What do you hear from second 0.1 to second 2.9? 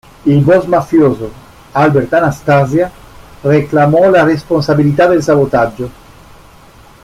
Il boss mafioso Albert Anastasia